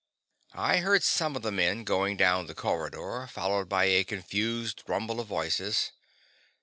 [0.55, 5.19] I heard some of the men going down the corridor, followed by a confused rumble
[5.19, 5.91] of voices.